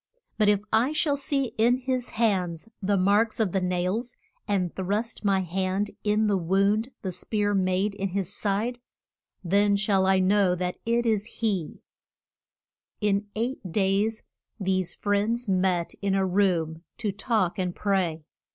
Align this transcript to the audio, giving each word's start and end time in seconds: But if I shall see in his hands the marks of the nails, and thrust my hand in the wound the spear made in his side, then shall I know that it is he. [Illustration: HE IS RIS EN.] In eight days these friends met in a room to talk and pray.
But 0.39 0.49
if 0.49 0.61
I 0.73 0.93
shall 0.93 1.15
see 1.15 1.53
in 1.59 1.77
his 1.77 2.09
hands 2.17 2.67
the 2.81 2.97
marks 2.97 3.39
of 3.39 3.51
the 3.51 3.61
nails, 3.61 4.17
and 4.47 4.73
thrust 4.75 5.23
my 5.23 5.41
hand 5.41 5.91
in 6.03 6.25
the 6.25 6.39
wound 6.39 6.89
the 7.03 7.11
spear 7.11 7.53
made 7.53 7.93
in 7.93 8.07
his 8.09 8.33
side, 8.35 8.79
then 9.43 9.75
shall 9.75 10.07
I 10.07 10.17
know 10.17 10.55
that 10.55 10.77
it 10.87 11.05
is 11.05 11.25
he. 11.27 11.83
[Illustration: 12.99 12.99
HE 12.99 13.09
IS 13.09 13.13
RIS 13.13 13.13
EN.] 13.13 13.15
In 13.15 13.45
eight 13.45 13.71
days 13.71 14.23
these 14.59 14.93
friends 14.95 15.47
met 15.47 15.93
in 16.01 16.15
a 16.15 16.25
room 16.25 16.81
to 16.97 17.11
talk 17.11 17.59
and 17.59 17.75
pray. 17.75 18.23